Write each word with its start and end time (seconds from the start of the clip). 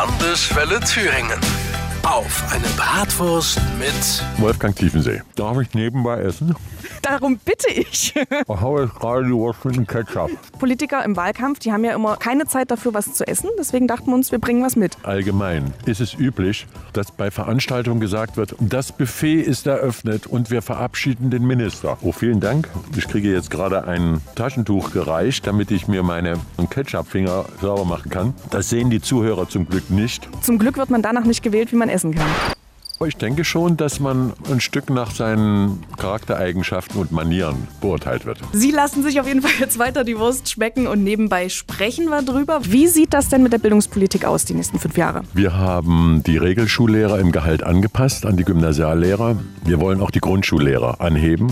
Landeswelle 0.00 0.80
Thüringen. 0.80 1.38
Auf 2.04 2.50
eine 2.50 2.66
Bratwurst 2.68 3.60
mit 3.78 4.24
Wolfgang 4.38 4.74
Tiefensee. 4.74 5.20
Darf 5.36 5.60
ich 5.60 5.74
nebenbei 5.74 6.22
essen? 6.22 6.56
Darum 7.10 7.40
bitte 7.44 7.68
ich. 7.72 8.14
Ich 8.14 8.28
habe 8.48 8.82
jetzt 8.82 8.94
gerade 8.94 9.24
die 9.24 9.32
Wurst 9.32 9.64
mit 9.64 9.74
dem 9.74 9.84
Ketchup. 9.84 10.30
Politiker 10.60 11.04
im 11.04 11.16
Wahlkampf, 11.16 11.58
die 11.58 11.72
haben 11.72 11.82
ja 11.82 11.92
immer 11.92 12.16
keine 12.16 12.46
Zeit 12.46 12.70
dafür, 12.70 12.94
was 12.94 13.14
zu 13.14 13.26
essen. 13.26 13.50
Deswegen 13.58 13.88
dachten 13.88 14.06
wir 14.06 14.14
uns, 14.14 14.30
wir 14.30 14.38
bringen 14.38 14.62
was 14.62 14.76
mit. 14.76 14.96
Allgemein 15.02 15.74
ist 15.86 16.00
es 16.00 16.14
üblich, 16.14 16.68
dass 16.92 17.10
bei 17.10 17.32
Veranstaltungen 17.32 17.98
gesagt 17.98 18.36
wird, 18.36 18.54
das 18.60 18.92
Buffet 18.92 19.40
ist 19.40 19.66
eröffnet 19.66 20.28
und 20.28 20.52
wir 20.52 20.62
verabschieden 20.62 21.30
den 21.30 21.44
Minister. 21.44 21.98
Oh, 22.02 22.12
vielen 22.12 22.38
Dank. 22.38 22.68
Ich 22.96 23.08
kriege 23.08 23.32
jetzt 23.32 23.50
gerade 23.50 23.88
ein 23.88 24.20
Taschentuch 24.36 24.92
gereicht, 24.92 25.48
damit 25.48 25.72
ich 25.72 25.88
mir 25.88 26.04
meine 26.04 26.38
Ketchup-Finger 26.70 27.46
sauber 27.60 27.86
machen 27.86 28.10
kann. 28.10 28.34
Das 28.50 28.70
sehen 28.70 28.88
die 28.88 29.00
Zuhörer 29.00 29.48
zum 29.48 29.68
Glück 29.68 29.90
nicht. 29.90 30.28
Zum 30.42 30.60
Glück 30.60 30.76
wird 30.76 30.90
man 30.90 31.02
danach 31.02 31.24
nicht 31.24 31.42
gewählt, 31.42 31.72
wie 31.72 31.76
man 31.76 31.88
essen 31.88 32.14
kann. 32.14 32.28
Ich 33.06 33.16
denke 33.16 33.44
schon, 33.44 33.78
dass 33.78 33.98
man 33.98 34.34
ein 34.50 34.60
Stück 34.60 34.90
nach 34.90 35.10
seinen 35.10 35.82
Charaktereigenschaften 35.96 37.00
und 37.00 37.12
Manieren 37.12 37.66
beurteilt 37.80 38.26
wird. 38.26 38.40
Sie 38.52 38.70
lassen 38.72 39.02
sich 39.02 39.18
auf 39.18 39.26
jeden 39.26 39.40
Fall 39.40 39.52
jetzt 39.58 39.78
weiter 39.78 40.04
die 40.04 40.18
Wurst 40.18 40.50
schmecken 40.50 40.86
und 40.86 41.02
nebenbei 41.02 41.48
sprechen 41.48 42.10
wir 42.10 42.20
drüber. 42.20 42.60
Wie 42.64 42.88
sieht 42.88 43.14
das 43.14 43.30
denn 43.30 43.42
mit 43.42 43.54
der 43.54 43.58
Bildungspolitik 43.58 44.26
aus 44.26 44.44
die 44.44 44.52
nächsten 44.52 44.78
fünf 44.78 44.98
Jahre? 44.98 45.22
Wir 45.32 45.56
haben 45.56 46.22
die 46.26 46.36
Regelschullehrer 46.36 47.18
im 47.20 47.32
Gehalt 47.32 47.62
angepasst 47.62 48.26
an 48.26 48.36
die 48.36 48.44
Gymnasiallehrer. 48.44 49.36
Wir 49.64 49.80
wollen 49.80 50.02
auch 50.02 50.10
die 50.10 50.20
Grundschullehrer 50.20 51.00
anheben 51.00 51.50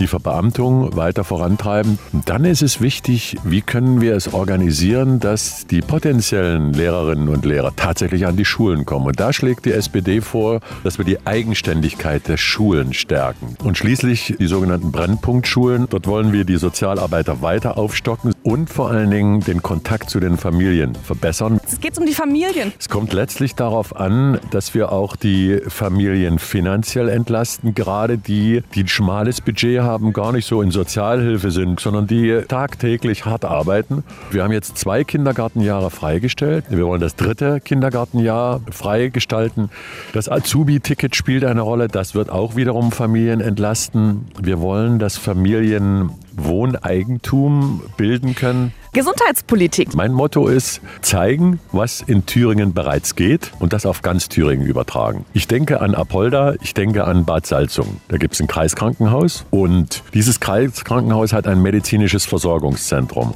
die 0.00 0.06
Verbeamtung 0.06 0.96
weiter 0.96 1.24
vorantreiben. 1.24 1.98
dann 2.24 2.44
ist 2.44 2.62
es 2.62 2.80
wichtig, 2.80 3.36
wie 3.44 3.60
können 3.60 4.00
wir 4.00 4.16
es 4.16 4.32
organisieren, 4.32 5.20
dass 5.20 5.66
die 5.66 5.82
potenziellen 5.82 6.72
Lehrerinnen 6.72 7.28
und 7.28 7.44
Lehrer 7.44 7.72
tatsächlich 7.76 8.26
an 8.26 8.36
die 8.36 8.46
Schulen 8.46 8.86
kommen. 8.86 9.06
Und 9.06 9.20
da 9.20 9.32
schlägt 9.32 9.66
die 9.66 9.72
SPD 9.72 10.22
vor, 10.22 10.60
dass 10.84 10.96
wir 10.96 11.04
die 11.04 11.26
Eigenständigkeit 11.26 12.26
der 12.28 12.38
Schulen 12.38 12.94
stärken. 12.94 13.56
Und 13.62 13.76
schließlich 13.76 14.36
die 14.38 14.46
sogenannten 14.46 14.90
Brennpunktschulen. 14.90 15.86
Dort 15.90 16.06
wollen 16.06 16.32
wir 16.32 16.44
die 16.44 16.56
Sozialarbeiter 16.56 17.42
weiter 17.42 17.76
aufstocken 17.76 18.34
und 18.42 18.70
vor 18.70 18.90
allen 18.90 19.10
Dingen 19.10 19.40
den 19.40 19.62
Kontakt 19.62 20.08
zu 20.08 20.18
den 20.18 20.38
Familien 20.38 20.94
verbessern. 20.94 21.60
Es 21.66 21.78
geht 21.78 21.98
um 21.98 22.06
die 22.06 22.14
Familien. 22.14 22.72
Es 22.78 22.88
kommt 22.88 23.12
letztlich 23.12 23.54
darauf 23.54 23.94
an, 23.94 24.40
dass 24.50 24.74
wir 24.74 24.92
auch 24.92 25.16
die 25.16 25.60
Familien 25.68 26.38
finanziell 26.38 27.10
entlasten, 27.10 27.74
gerade 27.74 28.16
die, 28.16 28.62
die 28.74 28.84
ein 28.84 28.88
schmales 28.88 29.42
Budget 29.42 29.80
haben 29.80 29.89
haben, 29.90 30.12
gar 30.12 30.32
nicht 30.32 30.46
so 30.46 30.62
in 30.62 30.70
Sozialhilfe 30.70 31.50
sind, 31.50 31.80
sondern 31.80 32.06
die 32.06 32.42
tagtäglich 32.46 33.24
hart 33.24 33.44
arbeiten. 33.44 34.04
Wir 34.30 34.44
haben 34.44 34.52
jetzt 34.52 34.78
zwei 34.78 35.02
Kindergartenjahre 35.02 35.90
freigestellt. 35.90 36.66
Wir 36.70 36.86
wollen 36.86 37.00
das 37.00 37.16
dritte 37.16 37.60
Kindergartenjahr 37.60 38.60
freigestalten. 38.70 39.70
Das 40.12 40.28
Azubi-Ticket 40.28 41.16
spielt 41.16 41.44
eine 41.44 41.62
Rolle. 41.62 41.88
Das 41.88 42.14
wird 42.14 42.30
auch 42.30 42.54
wiederum 42.54 42.92
Familien 42.92 43.40
entlasten. 43.40 44.26
Wir 44.40 44.60
wollen, 44.60 44.98
dass 44.98 45.16
Familien 45.18 46.10
Wohneigentum 46.44 47.82
bilden 47.96 48.34
können. 48.34 48.72
Gesundheitspolitik. 48.92 49.94
Mein 49.94 50.12
Motto 50.12 50.48
ist, 50.48 50.80
zeigen, 51.00 51.60
was 51.70 52.00
in 52.00 52.26
Thüringen 52.26 52.74
bereits 52.74 53.14
geht 53.14 53.52
und 53.60 53.72
das 53.72 53.86
auf 53.86 54.02
ganz 54.02 54.28
Thüringen 54.28 54.66
übertragen. 54.66 55.24
Ich 55.32 55.46
denke 55.46 55.80
an 55.80 55.94
Apolda, 55.94 56.54
ich 56.60 56.74
denke 56.74 57.04
an 57.04 57.24
Bad 57.24 57.46
Salzung. 57.46 58.00
Da 58.08 58.16
gibt 58.16 58.34
es 58.34 58.40
ein 58.40 58.48
Kreiskrankenhaus 58.48 59.46
und 59.50 60.02
dieses 60.12 60.40
Kreiskrankenhaus 60.40 61.32
hat 61.32 61.46
ein 61.46 61.62
medizinisches 61.62 62.26
Versorgungszentrum. 62.26 63.34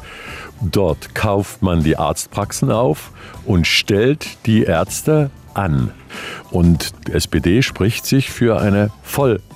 Dort 0.60 1.14
kauft 1.14 1.62
man 1.62 1.84
die 1.84 1.97
Arztpraxen 1.97 2.70
auf 2.70 3.12
und 3.44 3.66
stellt 3.66 4.27
die 4.47 4.64
Ärzte 4.64 5.30
an. 5.52 5.92
Und 6.50 6.92
die 7.06 7.12
SPD 7.12 7.62
spricht 7.62 8.06
sich 8.06 8.30
für 8.30 8.60
eine 8.60 8.91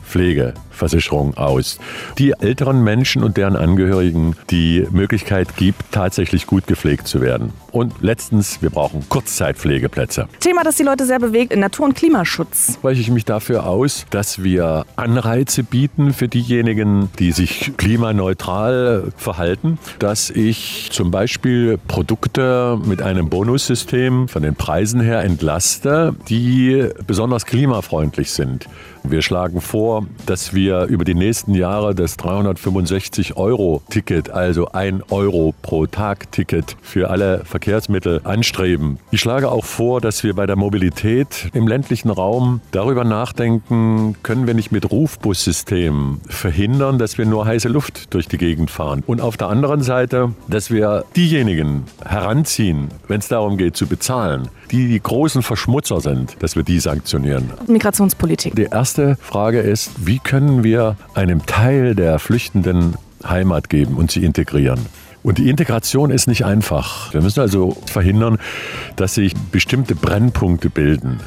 Vollpflegeversicherung 0.08 1.36
aus, 1.36 1.78
die 2.18 2.32
älteren 2.32 2.82
Menschen 2.82 3.22
und 3.22 3.36
deren 3.36 3.56
Angehörigen 3.56 4.34
die 4.50 4.86
Möglichkeit 4.90 5.56
gibt, 5.56 5.92
tatsächlich 5.92 6.46
gut 6.46 6.66
gepflegt 6.66 7.06
zu 7.06 7.20
werden. 7.20 7.52
Und 7.70 7.94
letztens, 8.00 8.62
wir 8.62 8.70
brauchen 8.70 9.08
Kurzzeitpflegeplätze. 9.08 10.28
Thema, 10.40 10.64
das 10.64 10.76
die 10.76 10.82
Leute 10.82 11.04
sehr 11.04 11.18
bewegt, 11.18 11.54
Natur- 11.56 11.86
und 11.86 11.94
Klimaschutz. 11.94 12.74
Spreche 12.74 13.00
ich 13.00 13.10
mich 13.10 13.24
dafür 13.24 13.66
aus, 13.66 14.06
dass 14.10 14.42
wir 14.42 14.86
Anreize 14.96 15.62
bieten 15.62 16.14
für 16.14 16.28
diejenigen, 16.28 17.10
die 17.18 17.32
sich 17.32 17.72
klimaneutral 17.76 19.12
verhalten, 19.16 19.78
dass 19.98 20.30
ich 20.30 20.88
zum 20.92 21.10
Beispiel 21.10 21.78
Produkte 21.88 22.78
mit 22.84 23.02
einem 23.02 23.28
Bonussystem 23.28 24.28
von 24.28 24.42
den 24.42 24.54
Preisen 24.54 25.00
her 25.00 25.22
entlaste, 25.22 26.14
die 26.28 26.88
besonders 27.06 27.44
klimafreundlich 27.44 28.30
sind. 28.30 28.66
Wir 29.04 29.22
schlagen 29.22 29.60
vor, 29.60 29.97
dass 30.26 30.54
wir 30.54 30.84
über 30.84 31.04
die 31.04 31.14
nächsten 31.14 31.54
Jahre 31.54 31.94
das 31.94 32.18
365-Euro-Ticket, 32.18 34.30
also 34.30 34.68
ein 34.72 35.02
Euro 35.10 35.54
pro 35.62 35.86
Tag-Ticket 35.86 36.76
für 36.82 37.10
alle 37.10 37.44
Verkehrsmittel 37.44 38.20
anstreben. 38.24 38.98
Ich 39.10 39.20
schlage 39.20 39.50
auch 39.50 39.64
vor, 39.64 40.00
dass 40.00 40.24
wir 40.24 40.34
bei 40.34 40.46
der 40.46 40.56
Mobilität 40.56 41.50
im 41.52 41.68
ländlichen 41.68 42.10
Raum 42.10 42.60
darüber 42.70 43.04
nachdenken, 43.04 44.16
können 44.22 44.46
wir 44.46 44.54
nicht 44.54 44.72
mit 44.72 44.90
Rufbussystemen 44.90 46.20
verhindern, 46.28 46.98
dass 46.98 47.18
wir 47.18 47.26
nur 47.26 47.46
heiße 47.46 47.68
Luft 47.68 48.14
durch 48.14 48.28
die 48.28 48.38
Gegend 48.38 48.70
fahren. 48.70 49.02
Und 49.06 49.20
auf 49.20 49.36
der 49.36 49.48
anderen 49.48 49.82
Seite, 49.82 50.32
dass 50.48 50.70
wir 50.70 51.04
diejenigen 51.16 51.84
heranziehen, 52.04 52.88
wenn 53.08 53.20
es 53.20 53.28
darum 53.28 53.56
geht 53.56 53.76
zu 53.76 53.86
bezahlen, 53.86 54.48
die 54.70 54.88
die 54.88 55.00
großen 55.00 55.42
Verschmutzer 55.42 56.00
sind, 56.00 56.36
dass 56.40 56.56
wir 56.56 56.62
die 56.62 56.80
sanktionieren. 56.80 57.50
Migrationspolitik. 57.66 58.54
Die 58.54 58.64
erste 58.64 59.16
Frage 59.20 59.60
ist, 59.60 59.87
wie 59.96 60.18
können 60.18 60.62
wir 60.62 60.96
einem 61.14 61.46
Teil 61.46 61.94
der 61.94 62.18
Flüchtenden 62.18 62.94
Heimat 63.26 63.68
geben 63.68 63.96
und 63.96 64.10
sie 64.10 64.24
integrieren? 64.24 64.86
Und 65.22 65.38
die 65.38 65.50
Integration 65.50 66.10
ist 66.10 66.28
nicht 66.28 66.44
einfach. 66.44 67.12
Wir 67.12 67.20
müssen 67.20 67.40
also 67.40 67.76
verhindern, 67.86 68.38
dass 68.96 69.14
sich 69.14 69.34
bestimmte 69.50 69.94
Brennpunkte 69.94 70.70
bilden. 70.70 71.18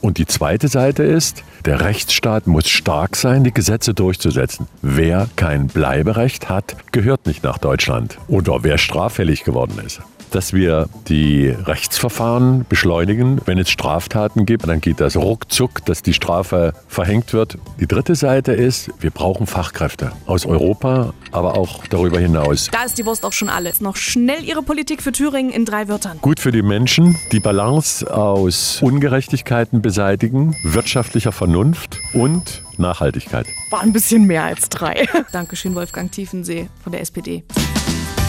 Und 0.00 0.18
die 0.18 0.26
zweite 0.26 0.68
Seite 0.68 1.02
ist, 1.02 1.44
der 1.64 1.80
Rechtsstaat 1.82 2.46
muss 2.46 2.68
stark 2.68 3.14
sein, 3.14 3.44
die 3.44 3.52
Gesetze 3.52 3.92
durchzusetzen. 3.92 4.66
Wer 4.82 5.28
kein 5.36 5.66
Bleiberecht 5.66 6.48
hat, 6.48 6.76
gehört 6.92 7.26
nicht 7.26 7.44
nach 7.44 7.58
Deutschland. 7.58 8.18
Oder 8.26 8.64
wer 8.64 8.78
straffällig 8.78 9.44
geworden 9.44 9.78
ist 9.84 10.00
dass 10.36 10.52
wir 10.52 10.90
die 11.08 11.48
Rechtsverfahren 11.48 12.66
beschleunigen. 12.68 13.40
Wenn 13.46 13.56
es 13.56 13.70
Straftaten 13.70 14.44
gibt, 14.44 14.68
dann 14.68 14.82
geht 14.82 15.00
das 15.00 15.16
ruckzuck, 15.16 15.82
dass 15.86 16.02
die 16.02 16.12
Strafe 16.12 16.74
verhängt 16.88 17.32
wird. 17.32 17.56
Die 17.80 17.86
dritte 17.86 18.14
Seite 18.14 18.52
ist, 18.52 18.90
wir 19.00 19.10
brauchen 19.10 19.46
Fachkräfte 19.46 20.12
aus 20.26 20.44
Europa, 20.44 21.14
aber 21.32 21.56
auch 21.56 21.86
darüber 21.86 22.20
hinaus. 22.20 22.68
Da 22.70 22.84
ist 22.84 22.98
die 22.98 23.06
Wurst 23.06 23.24
auch 23.24 23.32
schon 23.32 23.48
alles. 23.48 23.80
Noch 23.80 23.96
schnell 23.96 24.44
Ihre 24.44 24.62
Politik 24.62 25.02
für 25.02 25.10
Thüringen 25.10 25.50
in 25.50 25.64
drei 25.64 25.88
Wörtern. 25.88 26.18
Gut 26.20 26.38
für 26.38 26.52
die 26.52 26.62
Menschen, 26.62 27.16
die 27.32 27.40
Balance 27.40 28.14
aus 28.14 28.82
Ungerechtigkeiten 28.82 29.80
beseitigen, 29.80 30.54
wirtschaftlicher 30.64 31.32
Vernunft 31.32 31.98
und 32.12 32.62
Nachhaltigkeit. 32.76 33.46
War 33.70 33.80
ein 33.80 33.94
bisschen 33.94 34.26
mehr 34.26 34.44
als 34.44 34.68
drei. 34.68 35.08
Dankeschön, 35.32 35.74
Wolfgang 35.74 36.12
Tiefensee 36.12 36.68
von 36.82 36.92
der 36.92 37.00
SPD. 37.00 37.42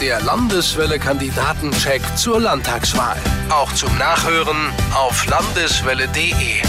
Der 0.02 0.22
Landeswelle-Kandidatencheck 0.22 2.02
zur 2.16 2.40
Landtagswahl. 2.40 3.18
Auch 3.50 3.74
zum 3.74 3.98
Nachhören 3.98 4.72
auf 4.94 5.26
landeswelle.de. 5.26 6.62